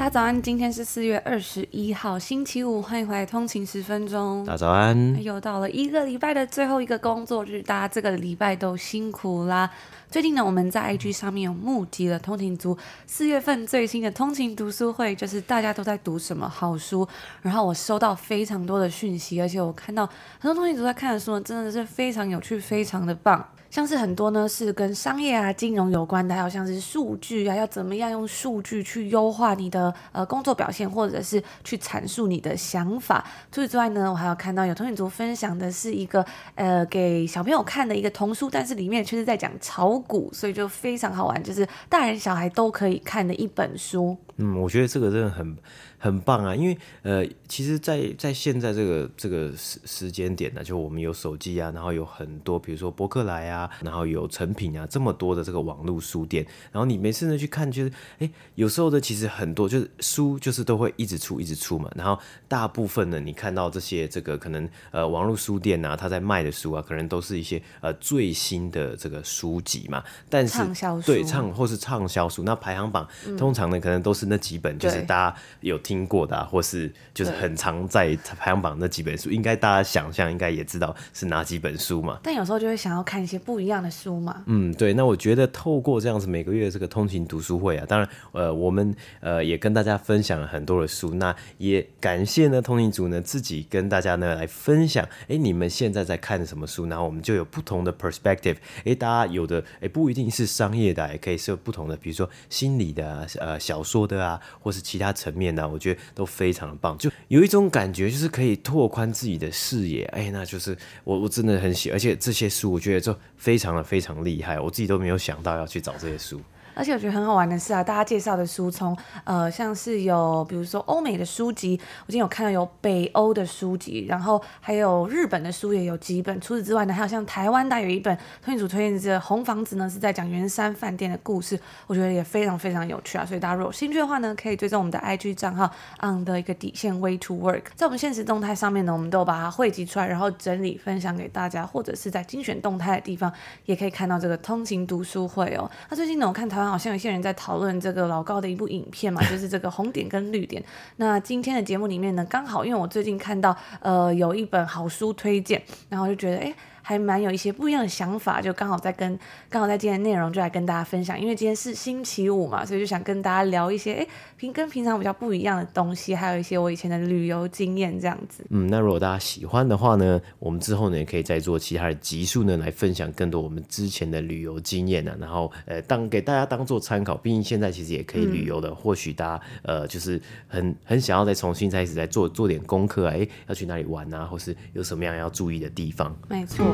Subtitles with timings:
[0.00, 4.42] 大家早安，今天是四月二十一号，星期五，欢迎回来通勤十分钟。
[4.46, 9.70] 大家早安，又到了一个礼拜的最后一个工作日，大家这个礼拜都辛苦啦。
[10.10, 17.06] 最近呢，我们在 IG 上面有募集了通勤族四月份最新的通勤读书会，就是大家都在读什么好书，
[17.42, 20.06] 然后我收到非常多的讯息，而且我看到
[20.38, 23.46] 很多通勤族在看的书呢，真的是非常有趣，非常的棒。
[23.70, 33.24] 像是很多呢是跟商业啊、金融有关的，还有像是数据啊，要怎么样用数据去优化你的呃工作表现，或者是去阐述你的想法。
[33.52, 36.24] 除此之外呢，我还有看到有通勤族分享的是一个
[36.56, 44.16] 呃给小朋友看的一个童书，但是里面却是在讲炒股，所以就非常好玩，就是大人小孩都可以看的一本书。
[44.40, 45.56] 嗯，我觉得这个真的很。
[46.02, 56.42] 很棒啊，因为呃，其实在，在在现在这个这个时时间点呢，就我们有手机啊，然后有很多，比如说博客来啊，然后有成品啊，这么多的这个网络书店，
[56.72, 62.18] 然后你每次呢去看，就是哎，有时候的其实很多就是书就是都会一直出一直出嘛，然后
[62.48, 73.06] 大部分呢，你看到这些这个可能呃网络书店啊，他在卖的书啊，可能都是一些呃最新的这个书籍嘛，但是畅销书对畅或是畅销书，那排行榜
[73.36, 75.78] 通常呢，可能都是那几本，就是大家有。
[75.90, 82.20] 听过的、啊，或是就是很常在排行榜那几本书，应该大家想象应该也知道是哪几本书嘛。
[82.22, 84.44] 但有时候就会想要看一些不一样的书嘛。
[84.46, 84.92] 嗯，对。
[84.94, 96.86] 那我觉得透过这样子每个月这个通勤读书会啊，当然呃我们呃也跟大家分享了很多的书，那也感谢呢通勤组呢自己跟大家呢来分享，哎你们现在在看什么书？
[96.86, 105.68] 然后我们就有不同的 perspective，哎大家有的哎不一定是商业的，也可以是有不同的，比如说心理的啊，呃小说的啊，啊或是其他层面的、啊。
[105.68, 110.04] 我觉得都非常的棒，就有一种感觉，就是可以拓宽自己的视野。
[110.06, 116.40] 哎，那就是我我真的很喜，而且这些书我觉得就非常的非常厉害，我自己都没有想到要去找这些书。
[116.74, 126.40] 而且我觉得很好玩的是啊，大家介绍的书从呃像是有比如说欧美的书籍，我今天有看到有北欧的书籍，然后还有日本的书也有几本。
[126.40, 133.26] 除此之外呢，还有像台湾的有一本通勤组推荐的《红房子》呢，是在讲圆山饭店的故事，我觉得也非常非常有趣啊。
[133.26, 135.70] 所以大家如果有兴趣的话呢，可以追踪我们的 IG 账号
[136.02, 143.30] on 的一个底线 way to work，在我们现实动态上面呢，我们都把它汇集出来，然后整理分享给大家，或者是在精选动态的地方
[143.66, 145.70] 也可以看到这个通勤读书会哦。
[145.90, 146.69] 那最近呢，我看台湾。
[146.70, 150.62] 好像有些人在讨论这个老高的一部影片嘛， 就是这个红点跟绿点。
[150.96, 156.44] 那今天的节目里面呢，刚好因为我最近看到呃有一本好书推荐，然后就觉得哎。
[156.44, 159.16] 诶还蛮有一些不一样的想法，就刚好在跟
[159.48, 164.06] 刚好在今天内容就来跟大家分享，因为今天是星期五嘛，所以就想跟大家聊一些哎
[164.40, 168.42] 平跟平常比较不一样的东西，还有一些我以前的旅游经验这样子。
[168.48, 180.18] 嗯，那如果大家喜欢的话呢，我们之后呢也可以再做其他的集数呢来分享更多我们之前的旅游经验呢、啊，然后呃当给大家当做参考，毕竟现在其实也可以旅游的，嗯、或许大家呃就是
[180.48, 186.16] 很很想要再重新开始再做做点功课啊，哎要去哪里玩啊，或是有什么样要注意的地方？
[186.30, 186.64] 没错。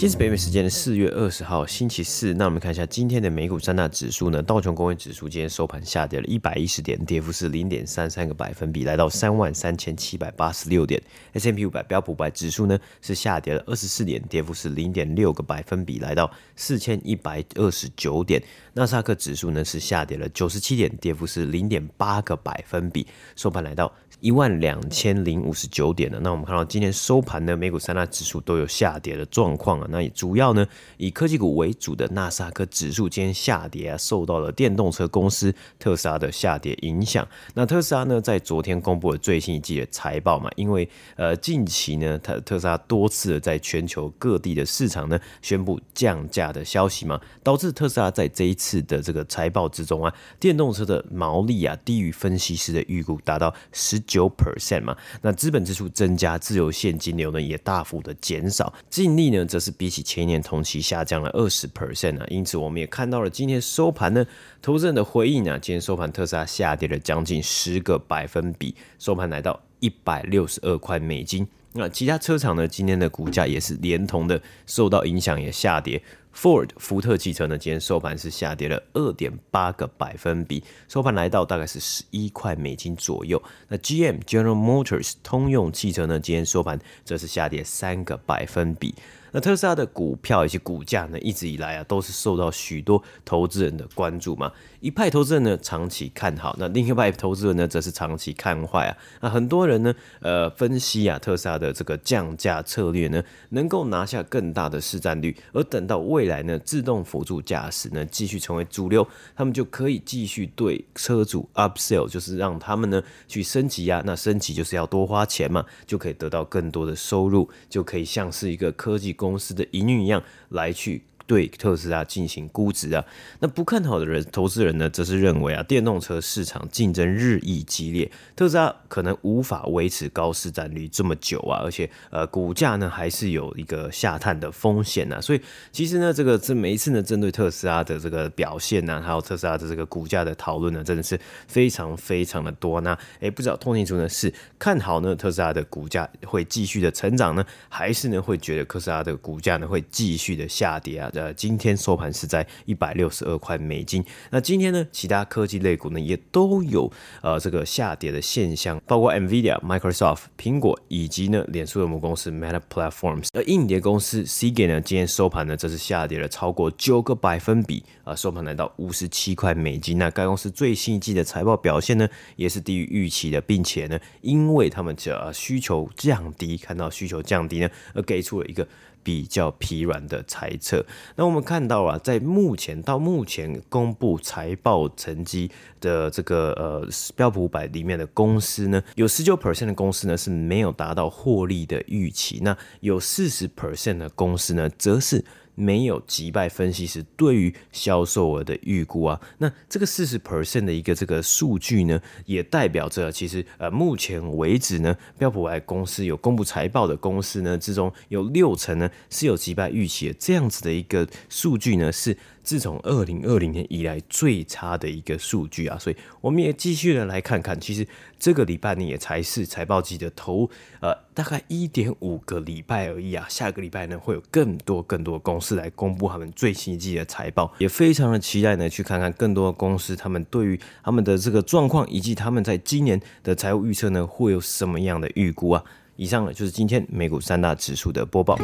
[0.00, 2.32] 今天是北美时间的四月二十号，星期四。
[2.32, 4.42] 那我们看一下今天的美股三大指数呢？
[4.42, 10.98] 道琼工业指数今天收盘下跌了一百一十点，跌幅是零点三三个百分比，来到三万三千七百八十六点。
[11.34, 18.42] S M P 五百标普五百指数呢是下跌了二十四点，跌幅是零点六个百分比，来到四千一百二十九点。
[18.74, 23.06] 纳斯达克指数呢是下跌了九十七点，跌幅是零点八个百分比，
[23.36, 26.20] 收盘来到一万两千零五十九点的。
[26.20, 29.86] 那我们看到今天收盘呢美股三大指数都有下跌的状况啊。
[29.90, 30.66] 那也主要呢
[30.98, 37.26] 以科技股为主的纳斯达克指数今天下跌啊，受到了电动车公司特斯拉的下跌影响。
[37.54, 64.26] 那特斯拉呢在昨天公布了最新一季的财报嘛，因为呃近期呢特特斯拉多次的在全球各地的市场呢宣布降价的消息嘛，导致特斯拉在这一次的这个财报之中啊，电动车的毛利啊低于分析师的预估，达到十九 percent 嘛，那资本支出增加，自由现金流呢也大幅的减少，净利呢则是比起前一年同期下降了二十 percent 啊，因此我们也看到了今天收盘呢，
[64.60, 71.48] 投资人的回应啊，今天收盘特斯拉下跌了将近十个百分比，收盘来到一百六十二块美金。
[71.72, 76.02] 那其他车厂呢，今天的股价也是连同的受到影响，也下跌。
[76.34, 83.40] Ford 福特汽车呢，今天收盘是下跌了二点八个百分比，收盘来到大概是十一块美金左右。
[83.68, 88.94] 那 GM General Motors 通用汽车呢，今天收盘则是下跌三个百分比。
[89.32, 94.50] 那特斯拉的股票以及股价呢，一直以来啊，都是受到许多投资人的关注嘛。
[94.80, 98.96] 一派投资人呢，长期看好；那另一派投资人呢，则是长期看坏啊。
[99.20, 109.06] 那很多人呢，呃，分析啊，特斯拉的这个降价策略呢，能够拿下更大的市占率，而等到未来呢，自动辅助驾驶呢，继续成为主流，
[109.36, 114.02] 他们就可以继续对车主 upsell，就是让他们呢去升级啊。
[114.06, 121.02] 那升级就是要多花钱嘛，就可以得到更多的收入，就可以像是一个科技公司的营运一样来去。
[121.30, 123.04] 对特斯拉进行估值啊，
[123.38, 135.20] 那不看好的人，投资人呢，则是认为啊，电动车市场竞争日益激烈，特斯拉可能无法维持高市占率这么久啊，而且呃，股价呢还是有一个下探的风险呐、啊。
[135.20, 135.40] 所以
[135.70, 141.16] 其实呢，这个这每一次呢，针对特斯拉的这个表现呢、还有特斯拉的这个股价的讨论呢，真的是
[141.46, 142.80] 非常非常的多。
[142.80, 151.08] 那诶，不知道通勤族呢是看好呢特斯拉的股价会继续的成长呢，还是呢会觉得特斯拉的股价呢会继续的下跌啊？
[151.20, 154.02] 呃，今天收盘是在一百六十二块美金。
[154.30, 156.90] 那今天呢，其他科技类股呢也都有
[157.20, 163.28] 呃这个下跌的现象，包括 NVIDIA、Microsoft、苹果以及呢脸书的母公司 Meta Platforms。
[163.34, 169.98] 而硬碟公司 Seagate 呢，今天收盘呢则是下跌了超过九个百分比啊，收盘来到五十七块美金。
[169.98, 178.66] 那该公司最新一季的财报表现呢，也是低于预期的，并且呢，因为他们这需求降低，看到需求降低呢，而给出了一个。
[179.02, 180.84] 比较疲软的猜测。
[181.16, 185.50] 那我们看到啊，在目前到目前公布财报成绩
[185.80, 192.40] 的这个呃标普五百里面的公司呢，有十九 percent 的公司呢是没有达到获利的预期。
[192.42, 195.24] 那有四十 percent 的公司呢，则是。
[195.54, 212.16] 没有击败分析师对于销售额的预估啊，那这个四十 percent 的一个这个数据呢，也代表着其实呃目前为止呢，标普五百公司有公布财报的公司呢之中，有六成呢是有击败预期的，这样子的一个数据呢是。
[212.42, 217.86] 自从二零二零年以来最差的一个数据啊，所以我们也继续的来看看，其实
[218.18, 220.48] 这个礼拜呢也才是财报季的头，
[220.80, 223.26] 呃，大概一点五个礼拜而已啊。
[223.28, 235.64] 下个礼拜呢会有更多更多公司来公布他们最新一季的财报，也非常的期待呢去看看更多的公司他们对于他们的这个状况以及他们在今年的财务预测呢会有什么样的预估啊。
[235.96, 238.38] 以上呢就是今天美股三大指数的播报。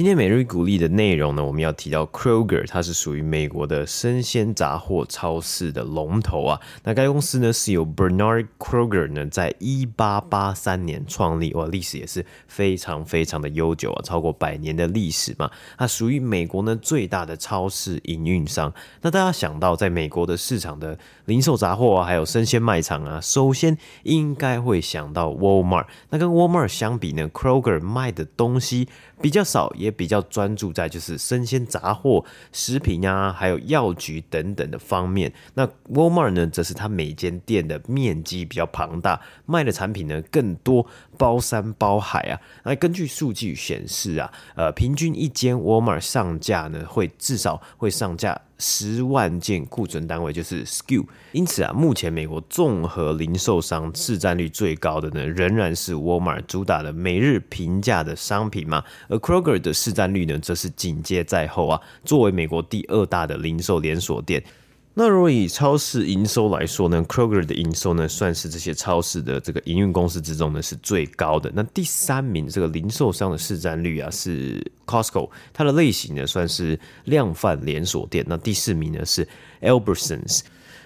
[0.00, 6.58] 今天每日鼓励的内容呢，我们要提到 Kroger，它是属于美国的生鲜杂货超市的龙头啊。
[6.84, 15.50] 那该公司呢是由 Bernard Kroger 呢在一八八三年创立，哇，历史也是非常非常的悠久啊，超过百年的历史嘛。
[15.76, 18.72] 它属于美国呢最大的超市营运商。
[19.02, 25.84] 那大家想到在美国的市场的零售杂货啊，还有生鲜卖场啊，首先应该会想到 Walmart。
[26.08, 28.88] 那跟 Walmart 相比呢，Kroger 卖的东西
[29.20, 35.32] 比较少，也比较专注在就是生鲜杂货、食品呀，还有药局等等的方面。
[35.54, 40.86] 那 Walmart 呢，则是它每间店的面积比较庞大，卖的产品呢更多，
[41.20, 42.40] 包山包海啊。
[42.64, 48.40] 那根据数据显示啊，呃，平均一间 Walmart 上架呢，会至少会上架。
[48.62, 64.44] 十万件库存单位就是 SKU，因此啊，目前美国综合零售商市占率最高的呢，仍然是 Walmart 主打的每日平价的商品嘛，而 Kroger 的市占率呢，则是紧接在后啊，作为美国第二大的零售连锁店。
[65.00, 71.50] 那如果以超市营收来说呢，Kroger 的营收呢，算是这些超市的这个营运公司之中呢是最高的。
[71.54, 78.22] 那第三名这个零售商的市占率啊是 Costco，它的类型呢算是量贩连锁店。
[78.28, 79.26] 那第四名呢是
[79.62, 80.40] Albertsons。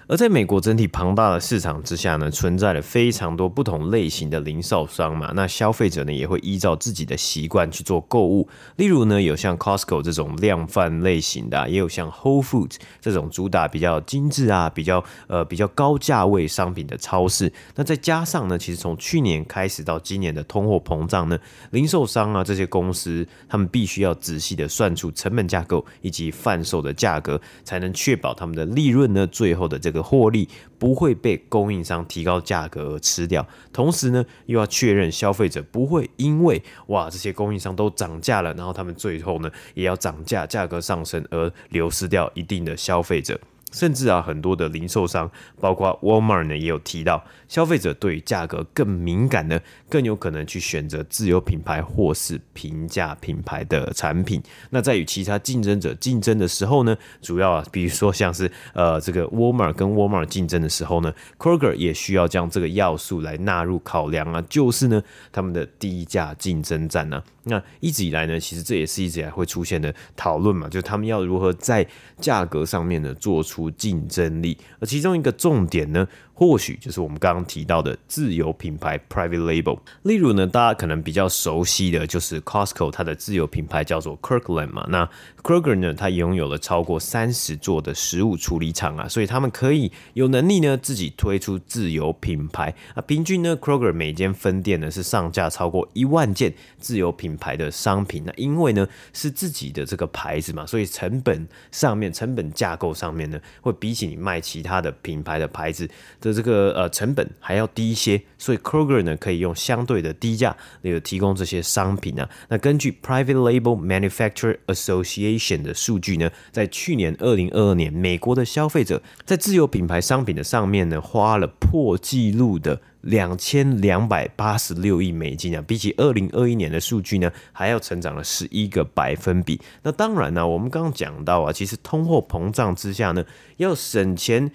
[0.07, 5.33] 而在美国整体庞大的市场之下呢，存在了非常多不同类型的零售商嘛。
[5.35, 8.47] 那消费者呢也会依照自己的习惯去做购物。
[8.77, 17.51] 例如呢，有像 Costco 这种量贩类型的，也有像 Whole Foods 这种主打比较精致啊、比较呃比较高价位商品的超市。
[17.75, 21.39] 那再加上呢，其实从去年开始到今年的通货膨胀呢，
[21.71, 29.94] 零售商啊这些公司，他们必须要仔细的算出成本架构以及贩售的价格，才能确保他们的利润呢最后的这个。
[29.95, 30.47] 的获利
[30.79, 43.41] 不会被供应商提高价格而吃掉，同时呢，又要确认消费者不会因为哇这些供应商都涨价了，然后他们最后呢也要涨价，价格上升而流失掉一定的消费者。
[43.75, 54.41] 甚至啊，很多的零售商，包括 Walmart 呢，也有提到，消费者对于价格更敏感呢，更有可能去选择自有品牌或是平价品牌的产品。
[54.71, 65.03] 那在与其他竞争者竞争的时候呢，主要啊，比如说像是呃这个 Walmart 跟 Walmart 竞争的时候呢，Kroger 也需要将这个要素来纳入考量啊，就是呢
[65.33, 71.87] 他们的低价竞争战呢、那一直以来呢，其实这也是一直以来会出现的讨论嘛，就他们要如何在
[72.21, 76.07] 价格上面呢做出竞争力，而其中一个重点呢。
[76.35, 79.79] 或许就是我们刚刚提到的自有品牌 （private label）。
[80.03, 84.85] 例如呢，大家可能比较熟悉的就是 Costco，它的自有品牌叫做 Kirkland 嘛。
[84.91, 85.09] 那
[85.43, 93.03] Kroger 呢，它拥有了超过三十座的食物处理厂啊，所以他们可以有能力呢自己推出自有品牌啊。
[93.03, 98.25] 平均呢，Kroger 每间分店呢是上架超过一万件自有品牌的商品。
[98.27, 105.89] 那因为呢是自己的这个牌子嘛，所以成本上面、成本架构上面呢，会比起你卖其他的品牌的牌子。
[106.25, 112.27] 的这个呃成本还要低一些，所以 Kroger 呢可以用相对的低价那个提供这些商品啊。
[112.49, 129.61] 那根据 Private Label Manufacturer Association 的数据呢，在去年二零二二年，美国的消费者在自有品牌商品的上面呢，花了破纪录的两千两百八十六亿美金啊，比起二零二一年的数据呢，还要成长了十一个百分比。
[129.83, 133.23] 那当然呢、我们刚刚讲到啊，其实通货膨胀之下呢，
[133.59, 134.51] 要省钱。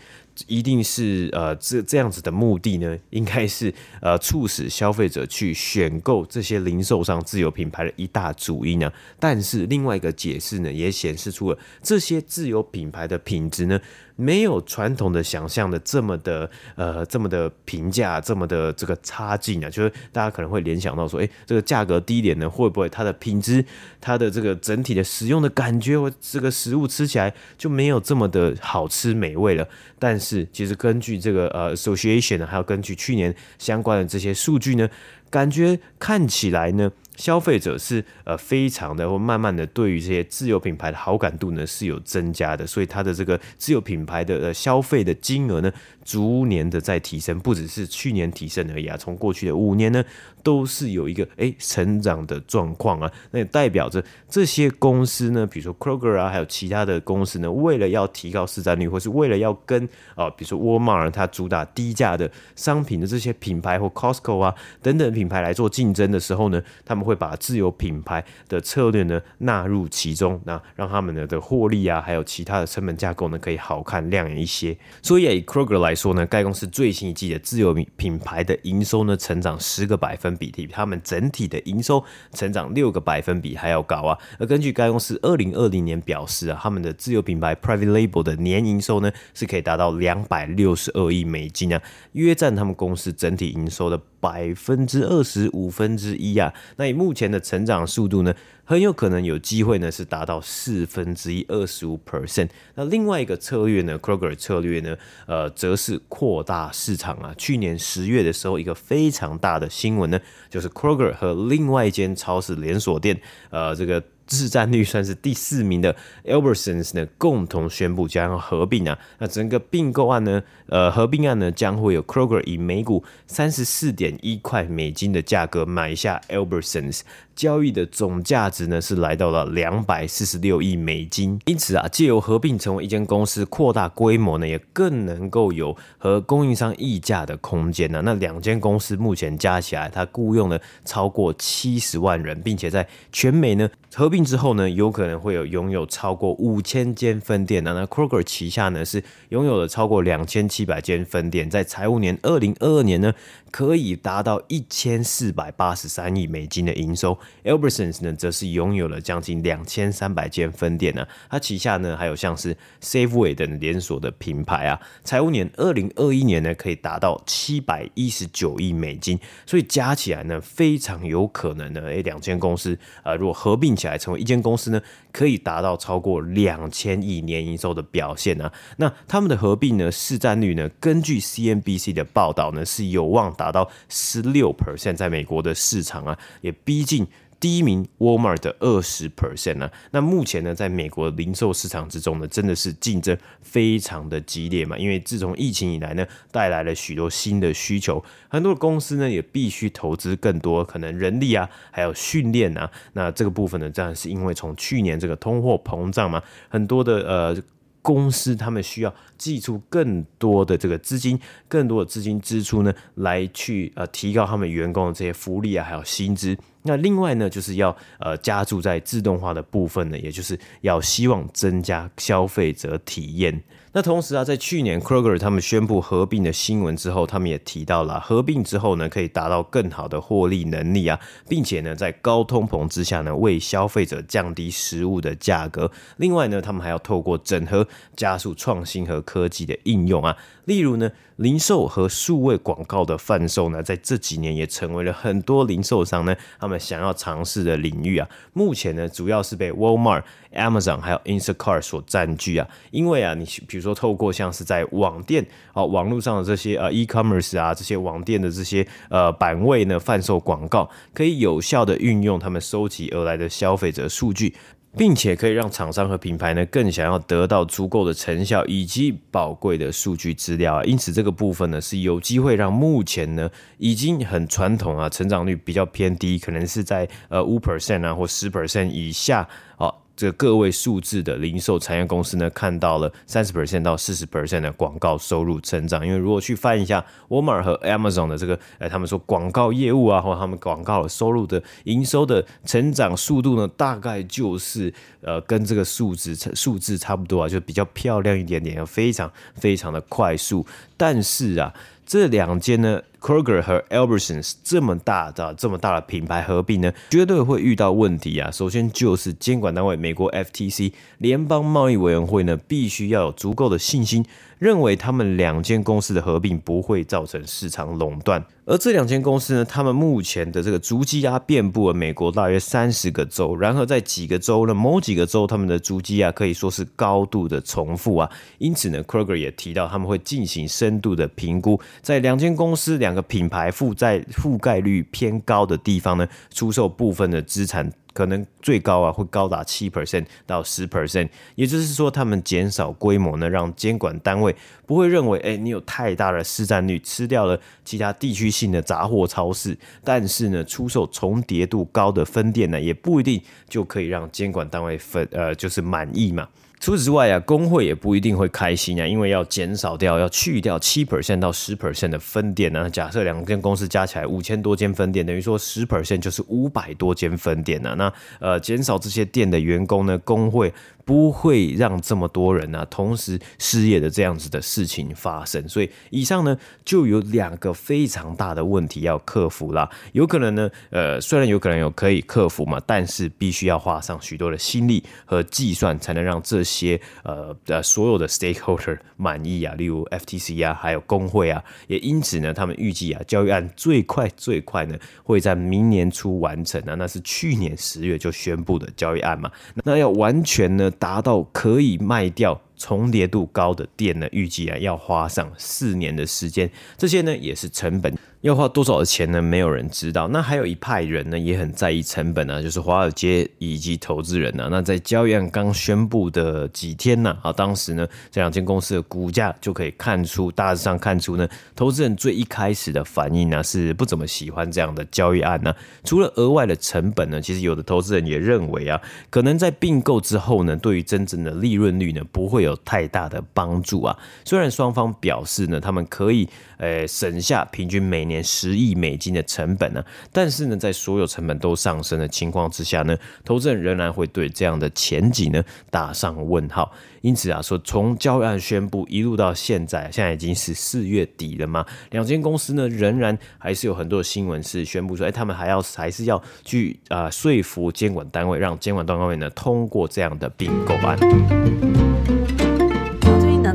[0.48, 8.92] 一定是呃这这样子的目的呢， 应该是呃促使消费者去选购这些零售商自有品牌的一大主因呢。
[9.20, 13.80] 但是另外一个解释呢，也显示出了这些自有品牌的品质呢。
[14.20, 23.64] 没有传统的想象的这么的呃这么的平价，这么的这个差劲啊，就是大家可能会联想到说，哎，这个价格低廉呢，会不会它的品质、
[24.02, 29.66] 它的这个整体的使用的感觉，或这个食物吃起来就没有这么的好吃美味了？
[29.98, 34.90] 但是其实根据这个呃 Association，还有根据去年相关的这些数据呢，
[35.30, 36.92] 感觉看起来呢。
[37.20, 45.72] 消费者是呃非常的或慢慢的对于这些自有品牌的好感度呢是有增加的，所以它的这个自有品牌的呃消费的金额呢
[46.10, 50.04] 逐年的在提升，不只是去年提升而已啊，从过去的五年呢
[50.42, 74.76] 都是有一个诶成长的状况啊，那也代表着这些公司呢，比如说 Kroger 啊，还有其他的公司呢，为了要提高市占率，或是为了要跟啊，比如说 Walmart 它主打低价的商品的这些品牌或 Costco 啊等等品牌来做竞争的时候呢，他们会把自有品牌的策略呢纳入其中，那让他们的的获利啊，还有其他的成本架构呢，可以好看亮眼一些。
[75.04, 82.02] 所以以 Kroger 来说呢，该公司最新一季的自有品牌的营收呢，成长十个百分比，比他们整体的营收
[82.32, 84.18] 成长六个百分比还要高啊。
[84.40, 91.82] 而根据该公司二零二零年表示啊，他们的自有品牌 Private Label 的年营收呢，是可以达到两百六十二亿美金啊，
[92.14, 94.00] 约占他们公司整体营收的。
[94.20, 98.34] 百分之二十五分之一啊，那以目前的成长速度呢，
[98.64, 102.50] 很有可能有机会呢是达到四分之一二十五 percent。
[102.76, 107.34] 那另外一个策略呢，Kroger 策略呢，呃，则是扩大市场啊。
[107.38, 114.04] 去年十月的时候，一个非常大的新闻呢，就是 Kroger 和另外一间超市连锁店，呃，这个。
[114.30, 115.96] 市占率算是第四名的
[116.26, 118.98] Albertsons 呢，共同宣布将合并啊。
[119.18, 127.02] 那整个并购案呢，呃，合并案呢，将会有 Kroger 以每股三十四点一块美金的价格买下 Albertsons。
[127.40, 138.02] 交易的总价值呢是来到了两百四十六亿美金，因此啊，借由合并成为一间公司，扩大规模呢，也更能够有和供应商议价的空间呢。
[138.04, 147.74] 那两间公司目前加起来，它雇佣了超过七十万人，并且在全美呢合并之后呢，有可能会有拥有超过五千间分店的。
[147.74, 153.14] 那 Kroger 旗下呢是拥有了超过两千七百间分店，在财务年二零二二年呢，
[153.52, 157.18] 可以达到一千四百八十三亿美金的营收。
[157.44, 161.08] Albertsons 呢，则是拥有了将近两千三百间分店呢。
[161.30, 164.80] 它旗下呢还有像是 Safeway 等连锁的品牌啊。
[165.04, 169.20] 财务年二零二一年呢，可以达到七百一十九亿美金。
[169.46, 178.52] 所以加起来呢，非常有可能呢，诶，两间公司啊、呃，如果合并起来成为一间公司呢，可以达到超过两千亿年营收的表现啊。
[178.78, 187.08] 那他们的合并呢，市占率呢，根据 CNBC 的报道呢，是有望达到十六 percent，在美国的市场啊，也逼近。
[187.40, 189.72] 第一名，Walmart 的二十 percent 呢？
[189.92, 194.78] 那目前呢，在美国零售市场之中呢，真的是竞争非常的激烈嘛。
[194.78, 202.70] 因为自从疫情以来呢，带来了许多新的需求，很多公司呢也必须投资更多，可能人力啊，还有训练啊。
[202.92, 207.44] 那这个部分呢，当然是因为从去年这个通货膨胀嘛，很多的呃。
[207.82, 216.38] 公司他们需要寄出更多的这个资金，更多的资金支出呢，来去呃提高他们员工的这些福利啊，还有薪资。
[216.64, 223.42] 那另外呢，就是要呃加注在自动化的部分呢，也就是要希望增加消费者体验。
[223.72, 235.72] 那同时啊，在去年 Kroger 他们宣布合并的新闻之后，他们也提到了合并之后呢，可以达到更好的获利能力啊，并且呢，在高通膨之下呢，为消费者降低食物的价格。
[235.98, 240.18] 另外呢，他们还要透过整合加速创新和科技的应用啊，
[240.50, 248.10] 例如呢，零售和数位广告的贩售呢，在这几年也成为了很多零售商呢，他们想要尝试的领域啊。
[248.34, 250.02] 目前呢，主要是被 Walmart、
[250.34, 264.34] Amazon 还有 Instacart 所占据啊，因为啊，你比如说透过像是在网店啊、网络上的这些呃 e-commerce 啊，这些网店的这些呃版位呢，贩售广告，可以有效的运用他们收集而来的消费者数据。
[264.78, 279.74] 并且可以让厂商和品牌呢更想要得到足够的成效以及宝贵的数据资料啊，因此这个部分呢是有机会让目前呢已经很传统啊，成长率比较偏低，可能是在呃五 percent 啊或十 percent 以下啊。
[280.00, 285.86] 这个个位数字的零售产业公司呢，看到了三十 percent 到四十 percent 的广告收入成长。
[285.86, 300.46] 因为如果去翻一下 Walmart 和 Amazon 的这个，呃，他们说广告业务啊，或者他们广告收入的营收的成长速度呢，大概就是呃跟这个数字数字差不多啊，就比较漂亮一点点，非常非常的快速。
[300.78, 301.54] 但是啊。
[301.92, 308.30] 这两间呢，Kroger 和 Albertsons 这么大的这么大的品牌合并呢，绝对会遇到问题啊。
[308.32, 314.06] 首先就是监管单位美国 FTC 联邦贸易委员会呢，必须要有足够的信心。
[314.40, 337.72] 认为他们两间公司的合并不会造成市场垄断，而这两间公司呢，他们目前的这个足迹啊，遍布了美国大约三十个州，然后在几个州呢，某几个州他们的足迹啊，可以说是高度的重复啊，因此呢，Kroger 也提到他们会进行深度的评估，在两间公司两两个品牌负债覆盖率偏高的地方呢，出售部分的资产。
[337.92, 344.34] 可能最高啊会高达七 percent 到十 percent，也就是说，他们减少规模呢，让监管单位
[344.66, 349.58] 不会认为，哎，你有太大的市占率，吃掉了其他地区性的杂货超市。
[349.84, 356.26] 但是呢，出售重叠度高的分店呢，也不一定就可以让监管单位分呃就是满意嘛。
[356.60, 362.70] 除此之外啊，工会也不一定会开心啊，因为要减少掉，要去掉七 percent 到十 percent 的分店呢。
[362.70, 367.74] 假设两间公司加起来五千多间分店，等于说十 percent 就是五百多间分店呢。
[367.78, 370.54] 那呃，减少这些店的员工呢，工会。
[370.90, 379.70] 不会让这么多人呢、啊、同时失业的这样子的事情发生，所以以上呢就有两个非常大的问题要克服啦。
[379.92, 391.44] 有可能呢，呃，虽然有可能有可以克服嘛，但是必须要花上许多的心力和计算，才能让这些呃呃所有的 stakeholder 满意啊，例如 FTC 啊，还有工会啊。
[391.68, 399.32] 也因此呢，他们预计啊，交易案最快最快呢会在明年初完成啊，那是去年十月就宣布的交易案嘛。
[399.64, 400.72] 那要完全呢。
[400.80, 407.98] 达到可以卖掉重叠度高的店呢，预计啊要花上四年的时间，这些呢也是成本。
[408.22, 409.22] 要花多少的钱呢？
[409.22, 410.10] 没有人知道。
[410.10, 414.50] 那还有一派人呢，也很在意成本啊，就是华尔街以及投资人啊。
[414.52, 425.56] 那在交易案刚宣布的几天呢，啊，当时呢，这两间公司的股价就可以看出，大致上看出呢，投资人最一开始的反应呢，是不怎么喜欢这样的交易案呢。
[425.86, 433.98] 除了额外的成本呢，其实有的投资人也认为啊，可能在并购之后呢，对于真正的利润率呢，不会有有太大的帮助啊。
[434.26, 446.72] 虽然双方表示呢，他们可以呃省下平均每年十亿美金的成本呢，但是呢，在所有成本都上升的情况之下呢，投资人仍然会对这样的前景呢打上问号。
[447.02, 461.00] 因此啊，说从交易案宣布一路到现在，现在已经是四月底了嘛，两间公司呢仍然还是有很多新闻是宣布说，哎，他们还要还是要去啊、说服监管单位，让监管单位呢通过这样的并购案。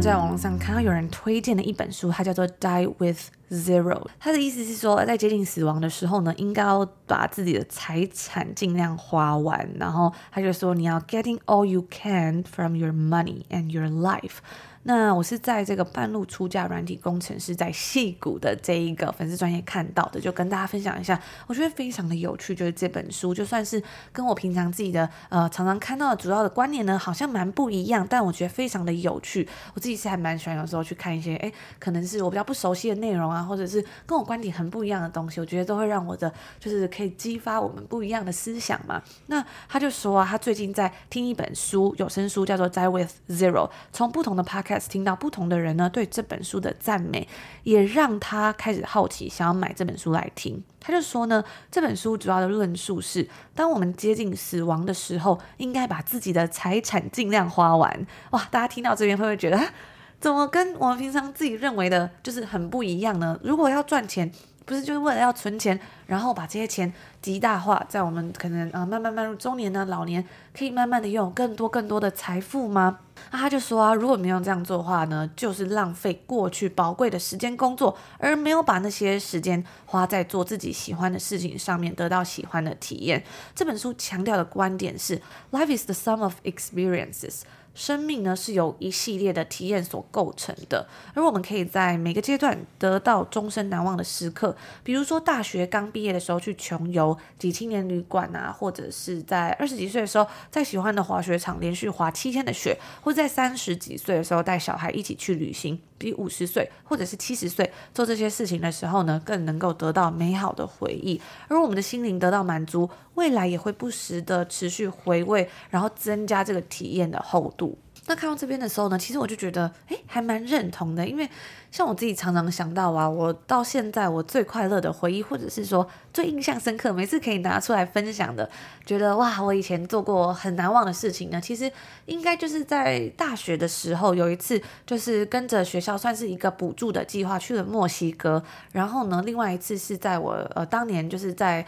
[0.04, 3.18] 在网上看到有人推荐的一本书，它叫做《Die with
[3.54, 4.00] Zero》。
[4.18, 9.68] 他的意思是说，在接近死亡的时候呢，应该要把自己的财产尽量花完。
[9.78, 14.38] 然后他就说，你要 getting all you can from your money and your life。
[14.86, 22.54] 那我是在这个半路出家软体工程师在戏谷的这一个粉丝专业看到的，就跟大家分享一下，我觉得非常的有趣。
[22.54, 29.48] 就是这本书，就算是跟我平常自己的呃常常看到的主要的观念呢，好像蛮不一样，但我觉得非常的有趣。
[29.72, 39.02] 我自己是还蛮喜欢有时候去看一些，哎，可能是我比较不熟悉的内容啊，或者是跟我观点很不一样的东西，我觉得都会让我的就是可以激发我们不一样的思想嘛。
[39.26, 44.84] 那他就说啊，他最近在听一本书，有声书叫做《Die with Zero》，从不同的 podcast。
[44.88, 47.26] 听到不同的人呢对这本书的赞美，
[47.62, 50.62] 也让他开始好奇，想要买这本书来听。
[50.78, 58.06] 他就说呢，这本书主要的论述是，当我们接近死亡的时候，应该把自己的财产尽量花完。
[58.30, 59.58] 哇，大家听到这边会不会觉得，
[60.24, 63.38] 怎么跟我们平常自己认为的，就是很不一样呢？
[63.42, 64.32] 如果要赚钱，
[64.64, 73.00] 不是就是为了要存钱，然后把这些钱极大化，在我们可能啊慢慢迈入中年呢、老年，可以慢慢的拥有更多更多的财富吗？
[73.32, 83.22] 那他就说啊，如果没有这样做的话呢，就是浪费过去宝贵的时间工作，而没有把那些时间花在做自己喜欢的事情上面，得到喜欢的体验。
[83.54, 85.20] 这本书强调的观点是
[85.52, 87.42] ，Life is the sum of experiences。
[87.74, 117.78] 生命呢是由一系列的体验所构成的，而我们可以在每个阶段得到终身难忘的时刻，比如说大学刚毕业的时候去穷游几青年旅馆啊，或者是在二十几岁的时候在喜欢的滑雪场连续滑七天的雪，或在三十几岁的时候带小孩一起去旅行，比五十岁或者是七十岁做这些事情的时候呢，更能够得到美好的回忆，而我们的心灵得到满足，未来也会不时的持续回味，然后增加这个体验的厚度。
[118.06, 121.26] 那看到这边的时候呢，其实我就觉得，诶，还蛮认同的，因为
[121.70, 128.48] 像我自己常常想到啊，我到现在我最快乐的回忆，或者是说最印象深刻，每次可以拿出来分享的，
[128.84, 131.72] 觉得哇，我以前做过很难忘的事情呢，其实
[132.04, 141.64] 应该就是在大学的时候，有一次就是跟着学校算是一个补助的计划去了墨西哥，然后呢，另外一次是在我呃当年就是在。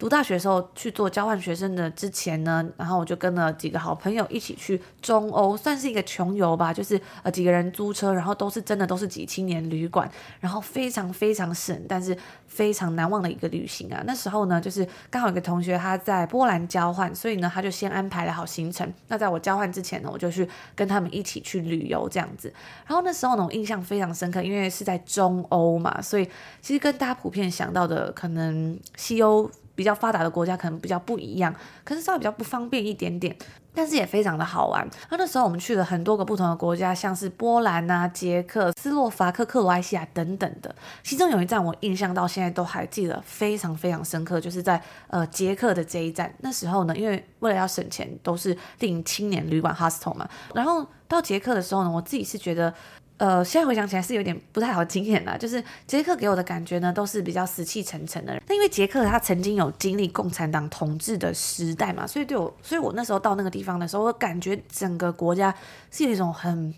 [0.00, 10.10] 读大学的时候去做交换学生的之前呢，然后我就跟了几个好朋友一起去中欧，算是一个穷游吧，就是呃几个人租车，然后都是真的都是几青年旅馆，
[10.40, 14.02] 然后非常非常省，但是非常难忘的一个旅行啊。
[14.06, 18.90] 那时候呢，就是刚好有个同学他在波兰交换，所以呢他就先安排了好行程。
[19.08, 22.50] 那在我交换之前呢，我就去跟他们一起去旅游这样子。
[22.86, 26.26] 然后那时候呢，我印象非常深刻，因为是在中欧嘛，所以
[26.62, 29.50] 其实跟大家普遍想到的可能西欧。
[29.80, 33.34] 比较发达的国家可能比较不一样，可是稍微比较不方便一点点，
[33.74, 34.86] 但是也非常的好玩。
[35.08, 40.74] 那那时候我们去了很多个不同的国家，像是波兰啊、捷克、斯洛伐克、克罗埃西亚等等的。
[41.02, 46.30] 其中有一站我印象到现在都还记得非常非常深刻，就是在呃捷克的这一站。
[46.40, 50.28] 那时候呢，因为为了要省钱，都是订青年旅馆 hostel 嘛。
[50.54, 52.74] 然后到捷克的时候呢，我自己是觉得。
[53.20, 55.36] 呃，现在回想起来是有点不太好经验啦。
[55.36, 58.42] 就是杰克给我的感觉呢，都是比较死气沉沉的人。
[58.48, 65.54] 那因为杰克他曾经有经历共产党统治的时代嘛，所以对我，所以我那时候到那个地方的时候，我感觉整个国家
[65.90, 66.74] 是有一种很。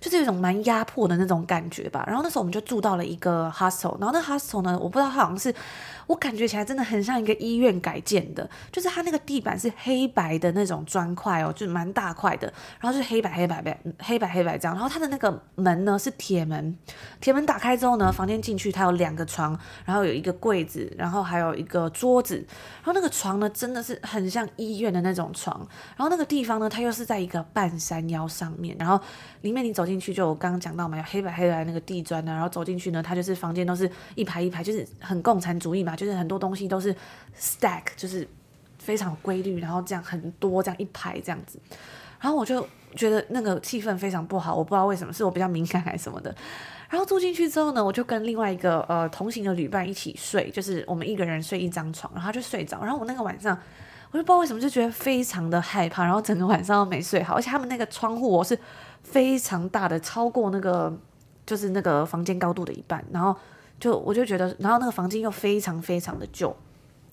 [0.00, 2.04] 就是有一种蛮压迫的那种感觉吧。
[2.06, 5.54] 然后那时候我们就住到了一个 hostel，然后那 hostel 呢，我不知道它好像是，
[6.06, 8.48] 我感觉起来真的很像一个医院改建的。
[8.70, 12.52] 就是它那个地板是黑白的那种砖块哦，就蛮大块的。
[12.78, 14.74] 然后就是黑白黑白白黑白黑白这样。
[14.74, 16.76] 然后它的那个门呢是铁门，
[17.20, 22.36] 铁门打开之后呢，房间进去它有两个床，然后有一个柜子，然后还有一个桌子。
[22.36, 25.58] 然后那个床呢真的是很像医院的那种床。
[25.96, 29.00] 然后那个地方呢，它又是在一个半山腰上面，然后
[29.40, 29.85] 里面你走。
[29.86, 36.94] 进去就我刚刚讲到嘛，有黑白黑白那个地砖呢，然后走进去呢，它就是房间都是一排一排，就是很共产主义嘛，就是很多东西都是
[37.38, 38.28] stack，就是
[38.78, 41.58] 非常规律，然后这样很多这样一排这样子，
[42.20, 46.34] 然后我就觉得那个气氛非常不好，我不知道为什么，是我比较敏感还是什么的。
[46.88, 53.56] 然后住进去之后呢，我就跟另外一个呃同行的旅伴一起睡，就是我们一个人睡一张床，然后就睡着，然后我那个晚上。
[54.12, 58.56] 我就不知道为什么就觉得非常的害怕，然后整个晚上都没睡好，而且他们那个窗户我是
[59.10, 60.92] 非常大的，超过那个
[61.46, 63.34] 就是那个房间高度的一半，然后
[63.78, 66.54] 就我就觉得，然后那个房间又非常非常的旧，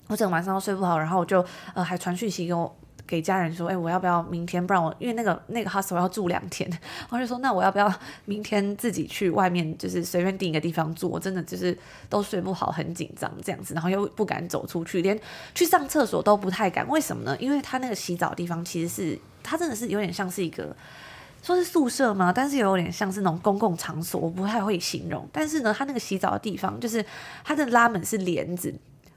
[0.08, 2.74] 我整晚上都睡不好，然后我就呃还传讯息给我。
[3.06, 4.66] 给家人说，哎、我要不要明天？
[4.66, 6.66] 不然我因为那个那个 hostel 要住两天，
[7.10, 7.92] 我就说，那我要不要
[8.24, 11.06] 明天自己去外面，就是随便订一个地方住？
[11.06, 11.76] 我真的就是
[12.08, 15.20] 都睡不好，很紧张这样子，然后又不敢走出去，连
[15.54, 16.88] 去上厕所都不太敢。
[16.88, 17.36] 为什么呢？
[17.38, 20.74] 因为他那个洗澡的地方其实是，他真的是有点像是一个，
[21.44, 22.32] 说是宿舍吗？
[22.34, 25.28] 但是有点像是那种公共场所，我不太会形容。
[25.30, 27.04] 但是呢，它那个洗澡的地方，就是
[27.44, 28.74] 它的拉门是帘子。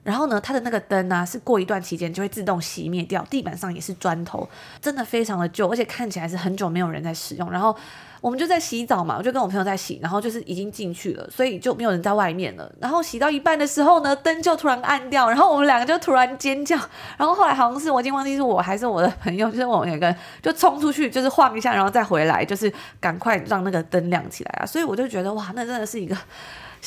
[0.08, 3.22] 然后呢，它的那个灯啊，是过一段期间就会自动熄灭掉。
[3.30, 4.48] 地板上也是砖头，
[4.82, 7.52] 真的非常的旧，而且看起来是很久没有人在使用。
[7.52, 7.76] 然后
[8.22, 12.72] 我们就在洗澡嘛，我就跟我朋友在洗，然后就是已经进去了，所以就没有人在外面了。
[12.80, 16.78] 然后洗到一半的时候呢，灯就突然暗掉，然后我们两个就突然尖叫。
[17.18, 24.66] 然后后来好像是我已经忘记是我还是我的朋友，就是我们两个就冲出去，就是晃一下，然后再回来，就是赶快让那个灯亮起来啊。
[24.66, 26.16] 所以我就觉得哇，那真的是一个。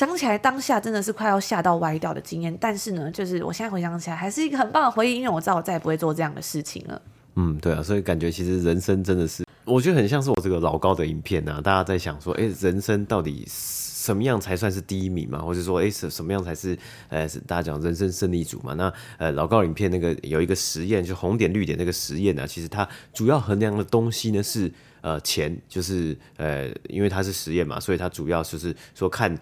[0.00, 7.02] 想起来当下真的是快要吓到歪掉的经验，但是呢，就是我现在回想起来还是一个很棒的回忆，因为我知道我再也不会做这样的事情了。
[7.34, 15.42] 嗯，对啊，所以感觉其实人生真的是，我觉得很像是我这个老高的影片啊，大家在想说，哎，人生到底什么样才算是第一名嘛？
[15.42, 16.74] 或者说，哎，什什么样才是
[17.10, 18.72] 呃，大家讲人生胜利组嘛？
[18.72, 24.72] 那呃，老高影片那个有一个实验，就红点绿点那个实验呢，其实它主要衡量的东西呢是。
[25.00, 29.36] 呃，钱就是呃，因为它是实验嘛，所以它主要就是说看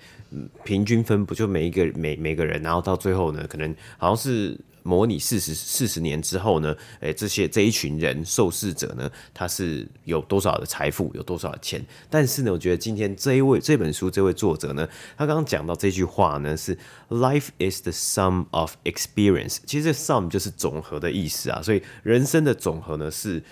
[0.65, 11.85] 平均分布，就每一个每每个人，然后到最后呢，可能好像是模拟四十四十年之后呢，诶，这些这一群人受试者呢，他是有多少的财富，有多少钱？
[12.09, 16.79] 但是呢，我觉得今天这一位这本书这位作者呢，他刚刚讲到这句话呢，是
[17.11, 19.59] Life is the sum of experience。
[19.67, 23.43] 其实这 sum 就是总和的意思啊，所以人生的总和呢是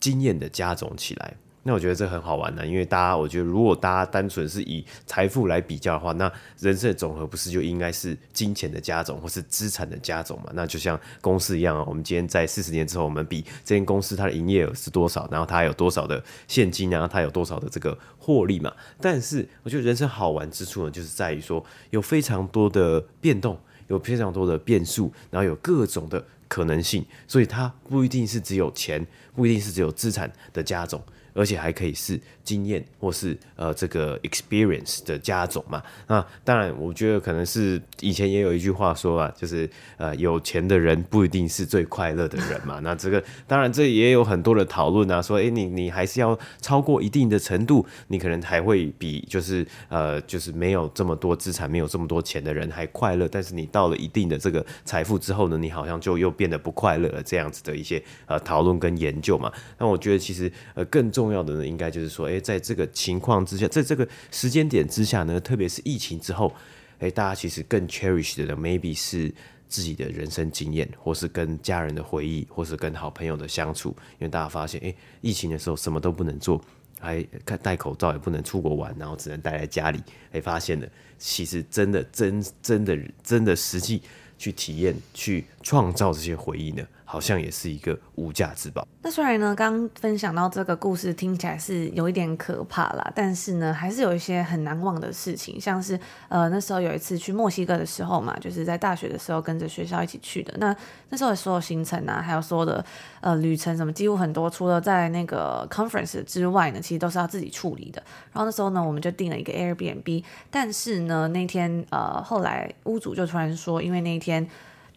[0.00, 1.36] 经验的加总起来。
[1.68, 10.50] 那我觉得这很好玩呢，因为大家，我觉得如果大家单纯是以财富来比较的话，那人生的总和不是就应该是金钱的加总，或是资产的加总嘛？
[10.54, 18.72] 那就像公司一样，我们今天在四十年之后，我们比这间公司它的营业额是多少，然后它有多少的现金啊，它有多少的这个获利嘛？
[18.98, 31.02] 但是我觉得人生好玩之处呢，就是在于说有非常多的变动，有非常多的变数，然后有各种的可能性，所以它不一定是只有钱，不一定是只有资产的加总。
[31.38, 35.82] 而且还可以是经验或是呃这个 experience 的加总嘛。
[36.06, 42.80] 那当然，我觉得可能是以前也有一句话说啊，就是呃有钱的人不一定是最快乐的人嘛。
[42.82, 53.28] 那这个当然这也有很多的讨论啊，说诶你你还是要超过一定的程度，你可能还会比就是呃就是没有这么多资产、没有这么多钱的人还快乐。
[53.30, 57.22] 但是你到了一定的这个财富之后呢，你好像就又变得不快乐了。
[57.22, 59.52] 这样子的一些呃讨论跟研究嘛。
[59.76, 61.28] 那我觉得其实呃更重。
[61.28, 66.52] 要的呢，应该就是说，诶，在这个情况之下，在这个时间点之下呢，特别是疫情之后，
[66.98, 69.32] 诶，大家其实更 cherish 的呢，maybe 是
[69.68, 73.90] 自己的人生经验，或是跟家人的回忆，或是跟好朋友的相处。
[74.18, 76.60] 因为大家发现，诶，疫情的时候什么都不能做，
[76.98, 77.22] 还
[77.62, 80.00] 戴口罩，也不能出国玩，然后只能待在家里。
[80.32, 84.02] 诶，发现了，其实真的真真的真的实际
[84.38, 88.88] 去体验、去创造这些回忆呢，好像也是一个无价之宝。
[89.02, 96.00] 那虽然呢，刚分享到这个故事听起来是有一点可怕啦，但是呢，还是有一些很难忘的事情，像是
[96.30, 100.54] 呃那时候有一次去墨西哥的时候嘛，就是在大学的时候跟着学校一起去的。
[100.56, 100.74] 那
[101.10, 102.82] 那时候的所有行程啊，还有所有的
[103.20, 108.02] 呃旅程什么，几乎很多，除了在那个 conference 之外呢，其实都是要自己处理的。
[108.32, 114.48] 然后那时候呢，我们就订了一个 Airbnb，但是呢，那天呃后来屋主就突然说，因为那一天。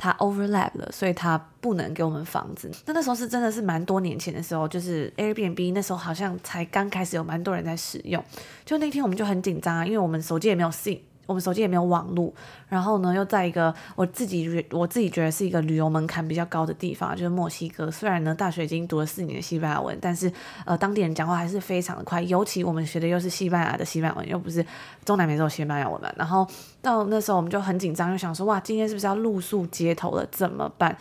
[0.02, 2.72] 它 overlap 了，所以它不能给我们房子。
[2.88, 8.24] 那那时候是真的是蛮多年前的时候，就是 Airbnb 那时候好像才刚开始有蛮多人在使用。
[8.66, 11.00] 就那天我们就很紧张啊，因为我们手机也没有信。
[11.32, 12.32] 我们手机也没有网络，
[12.68, 17.90] 然后呢，又在一个我自己我自己觉得是一个旅游门槛比较高的地方，就是墨西哥。
[17.90, 20.32] 虽然呢，大学已经读了四年的西班牙文，但是
[20.66, 22.22] 呃，当地人讲话还是非常的快。
[22.22, 24.66] 尤其我们学的又是西班牙的西班牙文，又不是
[25.06, 26.12] 中南美洲西班牙文嘛。
[26.18, 26.46] 然后
[26.82, 30.26] 到那时候我们就很紧张，就想说哇，今天是不是要露宿街头了？
[30.32, 30.96] 怎么办？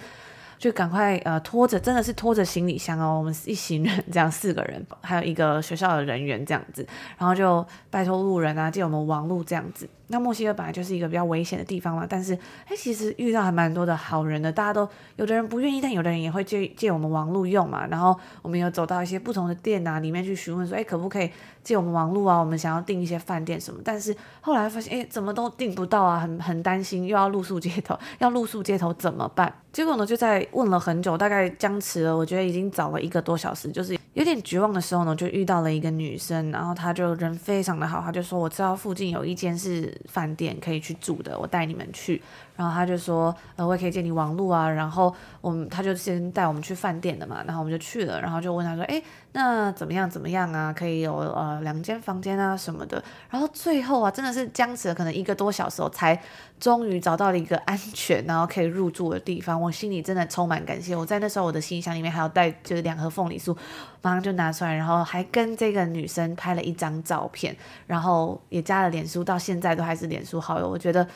[0.58, 9.88] 就赶快呃拖着，真的是拖着行李箱哦，我们一行人这样四个人，还有一个学校的人员这样子，然后就拜托路人啊借我们网路这样子。
[10.10, 12.34] 那墨西哥本来就是一个比较危险的地方嘛，但是
[12.66, 17.86] 哎，其实遇到还蛮多的好人的，大家都有的人不愿意，但有的人也会借借我们网络用嘛。
[17.86, 21.30] 然后我们有走到一些不同的店啊里面去询问说，哎，可不可以
[21.62, 22.38] 借我们网络啊？
[22.38, 29.52] 我们想要订一些饭店什么，但是后来发现，哎，怎么都订不到啊，很很担心，又要露宿街头，要露宿街头怎么办？
[29.72, 42.20] 结果呢，就在问了很久，大概僵持了，我觉得已经找了一个多小时，就是有点绝望的时候呢，就遇到了一个女生，然后她就人非常的好，她就说，我知道附近有一间是饭店可以去住的，我带你们去。
[42.60, 44.68] 然后他就说，呃，我也可以借你网路啊。
[44.68, 48.20] 然后我们他就先带我们去饭店的嘛，然后我们就去了。
[48.20, 50.70] 然后就问他说，哎，那怎么样怎么样啊？
[50.70, 53.02] 可以有呃两间房间啊什么的。
[53.30, 56.20] 然后最后啊，真的是僵持了可能一个多小时，才
[56.58, 59.58] 终于找到了一个安全然后可以入住的地方。
[59.58, 60.94] 我心里真的充满感谢。
[60.94, 63.56] 我在那时候我的行李箱里面还有带就是两盒凤梨酥，
[64.02, 70.68] 马上就拿出来，然后还跟这个女生拍了一张照片，然后也加了脸书，到现在都还是脸书好友。
[70.68, 71.08] 我觉得。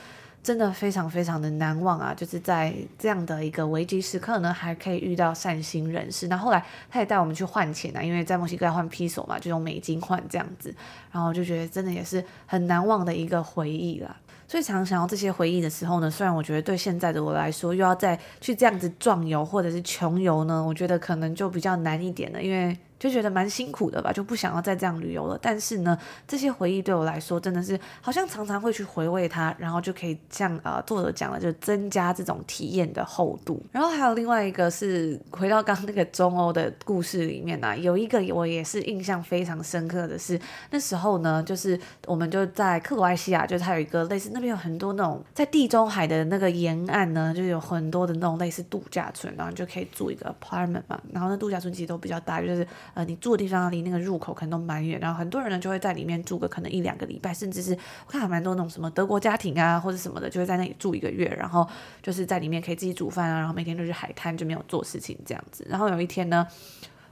[0.44, 2.12] 真的非常非常的难忘啊！
[2.14, 6.28] 就是在这样的一个危机时刻呢，还可以遇到善心人士。
[6.28, 10.72] 那后来他也带我们去换钱啊，因为在墨西哥要换披索嘛，就用美金换这样子。
[11.10, 14.14] 然后就觉得真的也是很难忘的一个回忆啦。
[14.46, 22.78] 所以常想到这些回忆的时候呢，虽然我觉得对现在的我来说，又要再去这样子壮游或者是穷游呢，我觉得可能就比较难一点了，因为。
[22.98, 25.38] 就觉得蛮辛苦的吧，就不想要再这样旅游了。
[25.42, 33.62] 但是呢，这些回忆对我来说真的是好像常常会去回味它，然后就可以像呃作者讲的，就增加这种体验的厚度。
[33.72, 50.98] 然后还有另外一个是回到刚刚那个中欧的故事里面呢、有一个我也是印象非常深刻的是，那时候呢，就是我们就在克罗埃西亚，就是它有一个类似那边有很多那种在地中海的那个沿岸呢，就有很多的那种类似度假村，然后就可以住一个 apartment 嘛。
[51.12, 52.66] 然后那度假村其实都比较大，就是。
[52.94, 57.72] 呃，你住的地方离那个入口可能都蛮远，然后很多人呢就会在里面住个可能一两个礼拜，甚至是
[58.06, 61.68] 我看还蛮多那种什么德国家庭啊或者什么的，就会在那里住一个月，然后
[62.02, 65.66] 就是在里面可以自己煮饭啊，然后每天都去海滩就没有做事情这样子。
[65.68, 66.46] 然后有一天呢，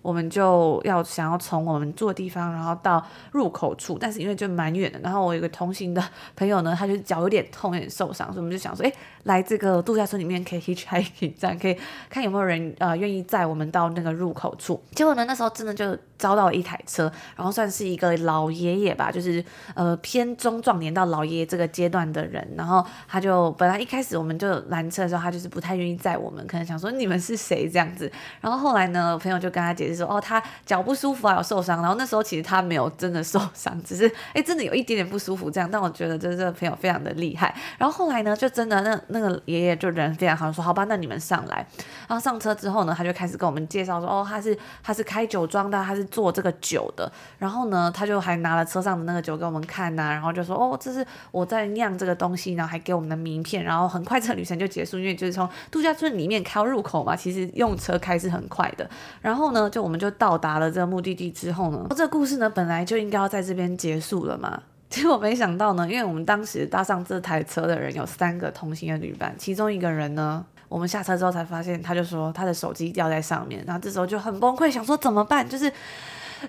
[0.03, 6.03] 我们就要想要从我们住的地方，然后到入口处，但是因为就蛮远的，然后我有个同行的
[6.37, 8.93] 朋友呢，他就脚有点痛，有点受伤，所以我们就想说，哎。
[9.25, 11.79] 来这个度假村里面可以 hitchhiking，这样可以
[12.11, 14.83] 看有没有人呃愿意载我们到那个入口处。
[14.97, 22.47] 结果呢，那时候真的就招到一台车，然后算是一个老爷爷吧，就是呃偏中壮年到老爷爷这个阶段的人。
[22.57, 28.11] 然后他就本来一开始我们就拦车的时候，他就是不太愿意载我们，可能想说你们是谁这样子。
[28.41, 31.81] 然后后来呢，朋友就跟他解释说，哦，他脚不舒服啊，有受伤。
[31.81, 35.69] 然后那时候其实他没有真的受伤， 只是哎真的有一点点不舒服这样。
[35.69, 37.53] 但我觉得这这个朋友非常的厉害。
[37.77, 38.99] 然后后来呢，就真的那。
[39.09, 41.67] 那个爷爷就人非常好，说好吧，那你们上来。
[42.09, 47.11] 然后上车之后呢，他就开始跟我们介绍说，哦，他是他是开酒庄的，他是做这个酒的。
[47.39, 53.65] 然后呢，他就还拿了车上的那个酒给我们看呐、然后就说，哦，这是我在酿这个东西，然后还给我们的名片。
[53.65, 58.89] 然后很快这个旅程就结束，因为就是从度假村里面开入口嘛，其实用车开是很快的。
[59.23, 64.63] 然后呢，就我们就到达了这个目的地之后呢， 这个故事呢本来就应该要在这边结束了嘛。
[64.91, 75.71] 结果没想到呢，因为我们当时搭上这台车的人有三个同行的旅伴，其中一个人呢，我们下车之后才发现，他就说他的手机掉在上面，然后这时候就很崩溃，想说怎么办，就是。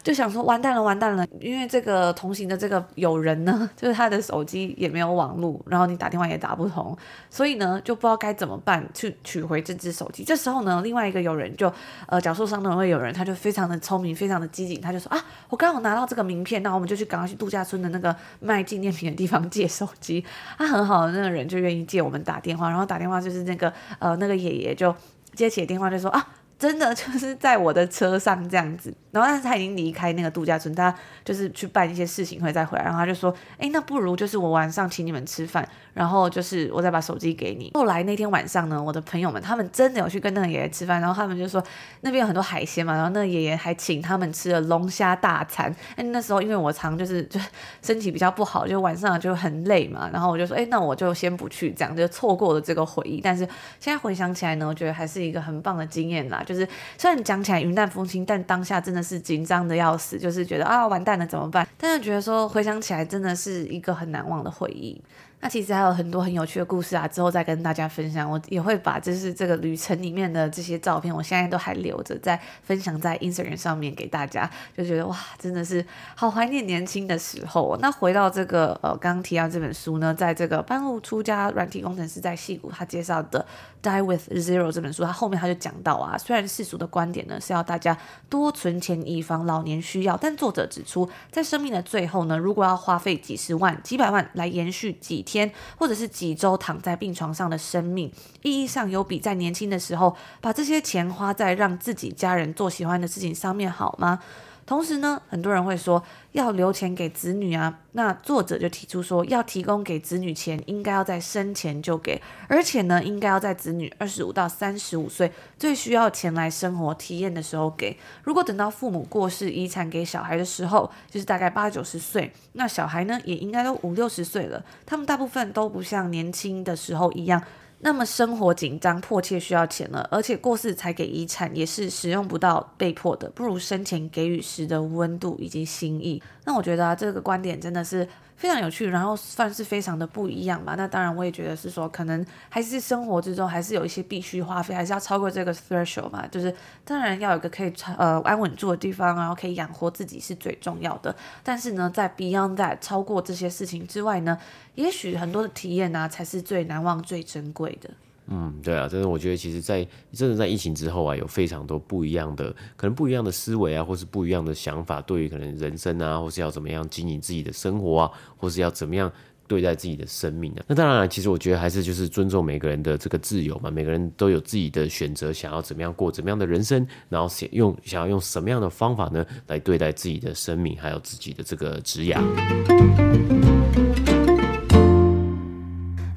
[0.01, 6.97] 就想说完蛋了，完蛋了，因为这个同行的这个友人呢， 就是他的手机也没有网络，然后你打电话也打不通，
[7.29, 10.23] 所以呢就不知道该怎么办去取回这只手机。
[10.23, 11.71] 这时候呢，另外一个友人就
[12.08, 20.23] 呃脚受伤的那位友人，他就非常的聪明，非常的机警，他就说啊，我刚好拿到这个名片，那我们就去赶快去度假村的那个卖纪念品的地方借手机。
[20.58, 24.95] 他很好的那个人就愿意借我们打电话，然后打电话就是那个呃那个爷爷就
[25.34, 26.27] 接起电话就说啊。
[26.63, 30.95] 真的就是在我的车上这样子，然后但是他已经离开那个度假村，他
[31.26, 37.71] 就是去办一些事情会再回来，然后他就说，哎，那不如就是我晚上请你们吃饭，然后就是我再把手机给你。
[37.73, 41.62] 后来那天晚上呢，我的朋友们他们真的有去跟那个爷爷吃饭，然后他们就说
[41.99, 45.69] 那边有很多海鲜嘛，然后那个爷爷还请他们吃了龙虾大餐。
[45.97, 47.38] 哎，那时候因为我常就是就
[47.82, 53.19] 身体比较不好，就晚上就很累嘛，然后我就说，哎，那我就先不去，这样就错过了这个回忆。
[53.19, 53.45] 但是
[53.82, 56.53] 现在回想起来呢，我觉得还是一个很棒的经验啦，就。
[56.53, 56.67] 就是
[56.99, 61.67] 虽然讲起来云淡风轻，但当下真的是紧张的要死，就是觉得啊完蛋了怎么办？
[61.79, 65.01] 但是觉得说回想起来真的是一个很难忘的回忆。
[65.43, 68.32] 那其实还有很多很有趣的故事啊，之后再跟大家分享。
[68.32, 74.49] 我也会把就是这个旅程里面的这些照片，我现在都还留着，在分享在 Instagram 上面给大家。
[74.77, 77.77] 就觉得哇，真的是好怀念年轻的时候。
[77.82, 83.45] 那回到这个呃，刚刚提到这本书呢，在这个半路出家软体工程师在戏谷他介绍的
[83.86, 87.97] 《Die with Zero》这本书，他后面他就讲到啊，虽然世俗的观点呢是要大家
[88.29, 98.12] 多存钱以防老年需要，但作者指出，在生命的最后呢，如果要花费几十万、几百万来延续几天天或者是几周躺在病床上的生命，
[98.43, 104.19] 意义上有比在年轻的时候把这些钱花在让自己家人做喜欢的事情上面好吗？
[104.65, 117.97] 同时呢，很多人会说要留钱给子女啊，那作者就提出说，要提供给子女钱，应该要在生前就给，而且呢，应该要在子女二十五到三十五岁最需要钱来生活体验的时候给。
[118.24, 127.43] 如果等到父母过世，遗产给小孩的时候，就是大概八九十岁，那小孩呢，也应该都五六十岁了，他们大部分都不像年轻的时候一样。
[127.84, 136.23] 那么生活紧张，迫切需要钱了，而且过世才给遗产也是使用不到，被迫的，不如生前给予时的温度以及心意。
[136.45, 138.07] 那我觉得啊，这个观点真的是。
[138.44, 140.76] 非常有趣，然后算是非常的不一样吧。
[140.78, 146.28] 那当然，我也觉得是说，可能还是生活之中还是有一些必须花费，还是要超过这个 threshold 嘛。
[146.28, 151.16] 就是当然要有个可以呃安稳住的地方，然后可以养活自己是最重要的。
[151.41, 154.38] 但是呢，在 beyond that 超过这些事情之外呢，
[154.76, 157.89] 也许很多的体验呢、才是最难忘、最珍贵的。
[158.28, 169.11] 嗯，对啊，真的，我觉得其实在，在真的在疫情之后啊，有非常多不一样的，可能不一样的思维啊，或是不一样的想法，对于可能人生啊，或是要怎么样经营自己的生活啊，或是要怎么样
[169.45, 170.63] 对待自己的生命啊。
[170.67, 182.21] 那当然，其实我觉得还是就是尊重每个人的这个自由嘛，每个人都有自己的选择，想要怎么样过怎么样的人生，然后想用想要用什么样的方法呢，来对待自己的生命，还有自己的这个职涯。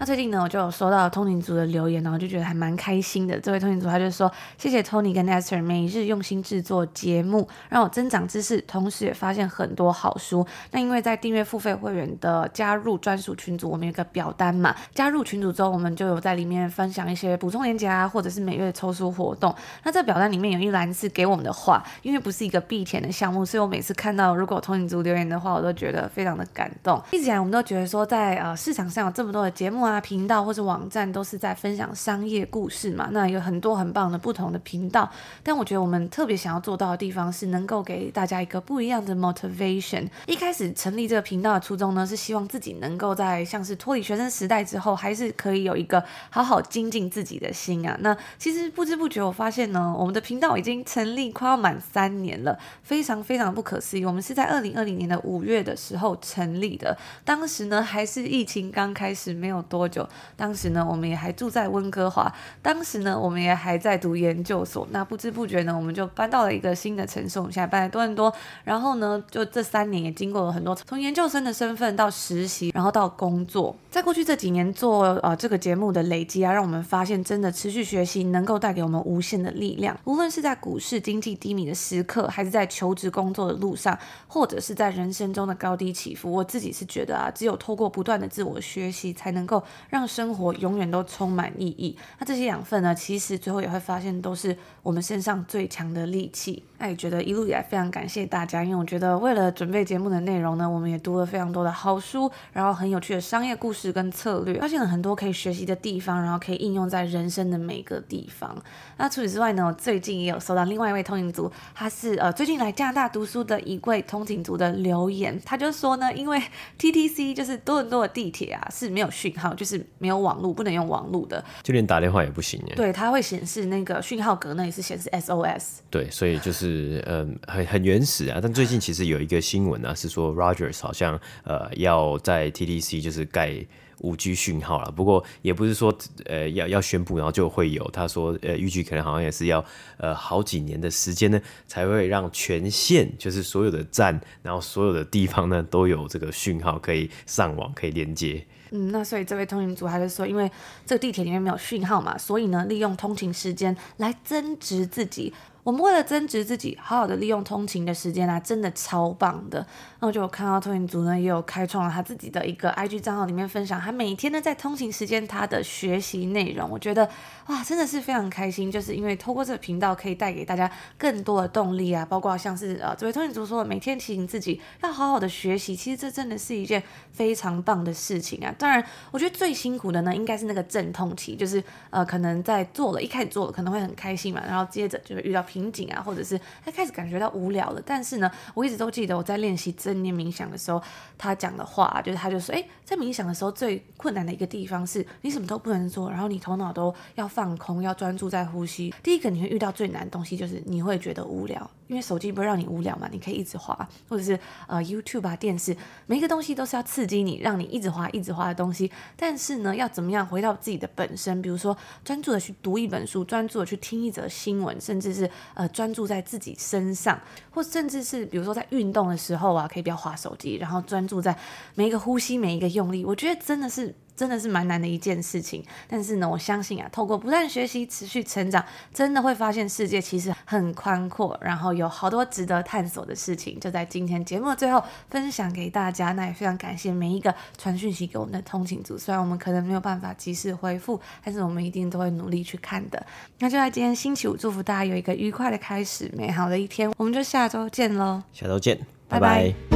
[0.07, 3.41] 最近呢，我就有收到通勤族的留言，然后就觉得还蛮开心的。
[3.41, 10.47] 这位通勤族他就说：“谢谢 Tony 跟 Esther 每日用心制作节目，让我增长知识，同时也发现很多好书。
[10.71, 19.53] 那因为在订阅付费会员的加入专属群组，我们有个表单嘛，加入群组之后，我们就有在里面分享一些补充链接啊，或者是每月抽书活动。
[19.83, 27.03] 那这表单里面有一栏是给我们的话，因为不是一个必填的项目，所以我每次看到如果通勤族留言的话，我都觉得非常的感动。
[27.11, 29.96] 一直以来我们都觉得说，在呃市场上有这么多的节目啊。
[30.01, 35.11] 频道或者网站都是在分享商业故事嘛，那有很多很棒的不同的频道，
[35.43, 40.09] 但我觉得我们特别想要做到的地方是能够给大家一个不一样的 motivation。
[40.27, 47.97] 一开始成立这个频道的初衷呢，是希望自己能够在像是脱离学生时代之后，还是可以有一个好好精进自己的心啊。
[48.01, 54.05] 那其实不知不觉我发现呢，我们的频道已经成立快要满三年了，非常非常不可思议。
[54.05, 60.09] 我们是在二零二零年的五月的时候成立的，当时呢还是疫情刚开始没有多久。
[60.37, 62.33] 当时呢，我们也还住在温哥华。
[62.63, 64.87] 当时呢，我们也还在读研究所。
[64.91, 67.39] 那不知不觉呢，我们就搬到了一个新的城市。
[67.39, 68.33] 我们现在搬来多伦多。
[68.65, 73.77] 然后呢，就这三年也经过了很多，从研究生的身份到实习，然后到工作。
[73.91, 79.99] 在过去这几年做呃这个节目的累积啊，让我们发现，真的持续学习能够带给我们无限的力量。
[80.05, 91.97] 无论是在股市经济低迷的时刻，还是在求职工作的路上，或者是在人生中的高低起伏，我自己是觉得啊，只有透过不断的自我学习，才能够让生活永远都充满意义。
[92.19, 94.57] 那这些养分呢，其实最后也会发现，都是
[94.87, 96.63] 我们身上最强的利器。
[96.79, 108.57] 那也觉得一路以来非常感谢大家，因为我觉得为了准备节目的内容呢，我们也读了非常多的好书，然后很有趣的商业故事跟策略，发现了很多可以学习的地方，然后可以应用在人生的每个地方。
[108.99, 116.41] 那除此之外呢，我最近也有收到另外一位通勤族，他是呃最近来加拿大读书的一位通勤族的留言，他就说呢，因为
[116.79, 122.75] TTC 就是多伦多的地铁啊是没有讯号，就是没有网络，不能用网络的，就连打电话也不行耶。
[122.77, 125.79] 对，它会显示那个讯号格那里是显示 SOS。
[125.91, 128.39] 对，所以就是嗯很很原始啊。
[128.41, 133.65] 但最近其实有一个新闻啊，是说 Rogers 好像呃要在 TDC 就是盖。
[134.01, 135.97] 五 G 讯号了，不过也不是说
[136.27, 137.83] 呃要要宣布然后就会有。
[137.95, 139.65] 他说呃预计可能好像也是要
[139.97, 148.45] 呃好几年的时间呢，才会让全线就是所有的站，然后所有的地方呢都有这个讯号可以上网可以连接。
[148.71, 150.51] 嗯，那所以这位通勤族还是说，因为
[150.85, 155.33] 这个地铁里面没有讯号嘛，所以呢利用通勤时间来增值自己。
[155.67, 159.67] 我们为了增值自己，好好的利用通勤的时间啊，真的超棒的。
[159.99, 166.71] 那我就看到通勤族呢，也有开创了他自己的一个 IG 账号，里面分享他每天呢在通勤时间他的学习内容。
[166.71, 167.11] 我觉得
[167.49, 178.55] 哇，真的是非常开心，就是因为透过这个频道可以带给大家更多的动力啊，包括像是呃这位通勤族说的，每天提醒自己要好好的学习，其实这真的是一件非常棒的事情啊。
[178.57, 181.61] 当然，我觉得最辛苦的呢，应该是那个阵痛期，就是
[181.91, 187.83] 呃可能在做了一开始做了可能会很开心嘛，然后接着就会遇到瓶颈啊，或者是他开始感觉到无聊了。
[187.85, 190.83] 但是呢，我一直都记得我在练习正念冥想的时候，
[191.17, 198.93] 他讲的话就是，他就说，诶，在冥想的时候最困难的一个地方是你什么都不能做，然后你头脑都要放空，要专注在呼吸。
[199.03, 201.71] 第一个你会遇到最难的东西就是你会觉得无聊。
[201.87, 205.77] 因为手机不会让你无聊嘛，你可以一直滑，或者是呃 YouTube 啊、电视，
[206.07, 208.91] 每一个东西都是要刺激你，让你一直滑、一直滑的东西。
[209.17, 211.41] 但是呢，要怎么样回到自己的本身？
[211.41, 217.21] 比如说专注的去读一本书，专注的去听一则新闻，甚至是呃专注在自己身上，
[217.51, 221.37] 或甚至是比如说在运动的时候啊，可以不要滑手机，然后专注在
[221.75, 223.05] 每一个呼吸、每一个用力。
[223.05, 223.95] 我觉得真的是。
[224.17, 228.65] 真的是蛮难的一件事情，但是呢，我相信啊，透过不断学习、持续成长，
[228.95, 236.13] 真的会发现世界其实很宽阔，然后有好多值得探索的事情，就在今天节目的最后分享给大家。
[236.13, 243.05] 那也非常感谢每一个传讯息给我们的通勤族，虽然我们可能没有办法及时回复，但是我们一定都会努力去看的。
[243.41, 246.91] 那就在今天星期五，祝福大家有一个愉快的开始，美好的一天。
[246.97, 249.21] 我们就下周见喽，下周见，拜拜。
[249.21, 249.76] 拜拜。